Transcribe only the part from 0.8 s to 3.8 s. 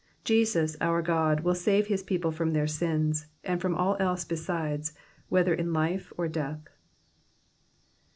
our God J will save his people from their sins, and from